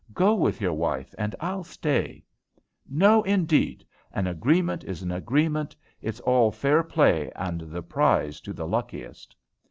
Go 0.15 0.33
with 0.33 0.59
your 0.59 0.73
wife, 0.73 1.13
and 1.15 1.35
I'll 1.39 1.63
stay." 1.63 2.23
"No, 2.89 3.21
indeed! 3.21 3.85
An 4.11 4.25
agreement 4.25 4.83
is 4.83 5.03
an 5.03 5.11
agreement. 5.11 5.75
It's 6.01 6.19
all 6.21 6.49
fair 6.51 6.81
play, 6.81 7.31
and 7.35 7.61
the 7.61 7.83
prize 7.83 8.41
to 8.41 8.51
the 8.51 8.65
luckiest." 8.65 9.35